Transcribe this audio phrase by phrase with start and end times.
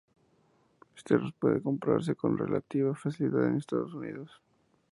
[0.97, 4.31] Este arroz puede comprase con relativa facilidad en Estados Unidos.